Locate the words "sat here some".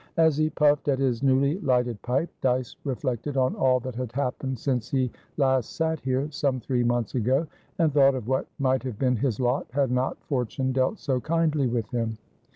5.75-6.59